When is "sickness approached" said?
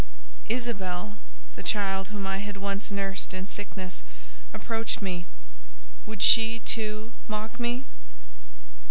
3.47-4.99